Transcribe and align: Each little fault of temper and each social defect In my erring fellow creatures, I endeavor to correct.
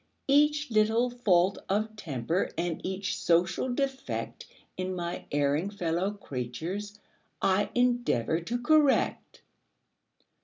Each 0.27 0.71
little 0.71 1.11
fault 1.11 1.59
of 1.69 1.95
temper 1.95 2.49
and 2.57 2.83
each 2.83 3.15
social 3.19 3.69
defect 3.71 4.47
In 4.75 4.95
my 4.95 5.25
erring 5.31 5.69
fellow 5.69 6.09
creatures, 6.09 6.99
I 7.39 7.69
endeavor 7.75 8.39
to 8.41 8.57
correct. 8.57 9.43